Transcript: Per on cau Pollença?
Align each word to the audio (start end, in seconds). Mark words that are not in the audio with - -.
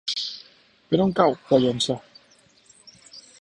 Per 0.93 0.99
on 1.05 1.13
cau 1.19 1.35
Pollença? 1.51 1.99